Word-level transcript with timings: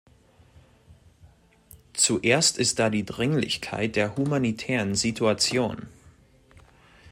Zuerst 1.93 2.57
ist 2.57 2.79
da 2.79 2.89
die 2.89 3.05
Dringlichkeit 3.05 3.95
der 3.95 4.15
humanitären 4.17 4.95
Situation. 4.95 5.85